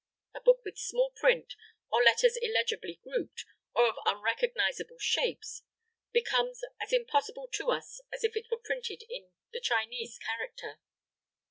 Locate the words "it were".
8.35-8.57